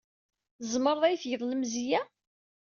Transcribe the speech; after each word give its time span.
Tzemreḍ 0.59 1.01
ad 1.05 1.11
iyi-tgeḍ 1.13 1.41
lemzeyya? 1.45 2.01